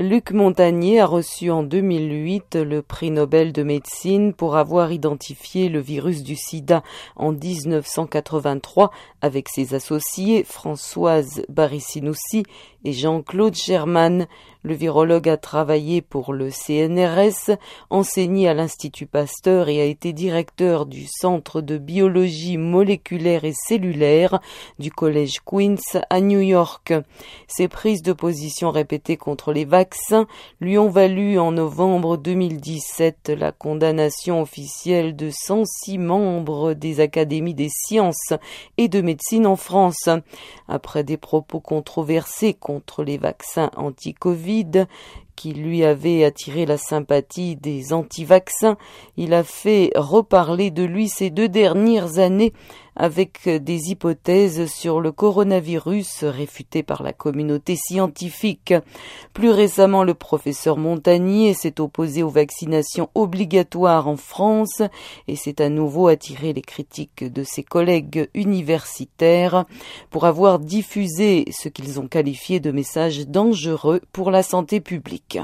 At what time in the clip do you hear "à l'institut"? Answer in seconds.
18.48-19.04